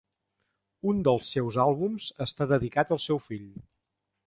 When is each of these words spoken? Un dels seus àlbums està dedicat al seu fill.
Un 0.91 1.03
dels 1.07 1.33
seus 1.35 1.59
àlbums 1.65 2.09
està 2.27 2.49
dedicat 2.55 2.95
al 2.97 3.05
seu 3.07 3.23
fill. 3.29 3.49